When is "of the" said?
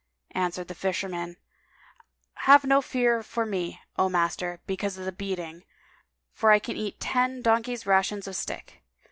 4.97-5.11